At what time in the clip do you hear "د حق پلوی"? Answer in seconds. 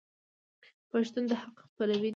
1.29-1.99